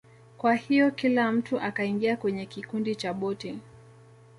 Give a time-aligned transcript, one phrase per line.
[0.37, 3.57] Kwa hiyo kila mtu akaingia kwenye kikundi cha boti